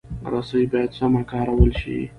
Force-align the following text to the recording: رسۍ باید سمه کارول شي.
رسۍ 0.31 0.63
باید 0.71 0.91
سمه 0.99 1.21
کارول 1.31 1.71
شي. 1.81 1.97